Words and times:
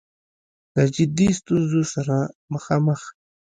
د 0.75 0.77
جدي 0.95 1.27
ستونځو 1.39 1.81
سره 1.93 2.17
مخامخ 2.53 3.01